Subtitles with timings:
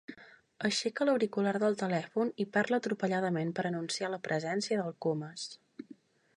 [0.69, 5.49] Aixeca l'auricular del telèfon i parla atropelladament per anunciar la presència del Comas.